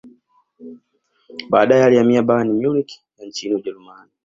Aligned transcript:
baadae 1.49 1.83
alihamia 1.83 2.21
Bayern 2.23 2.49
Munich 2.65 3.01
ya 3.19 3.25
nchini 3.25 3.55
ujerumani 3.55 4.11